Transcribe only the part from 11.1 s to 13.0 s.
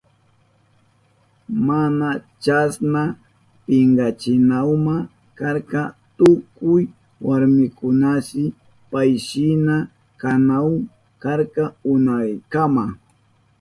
karka kunankama.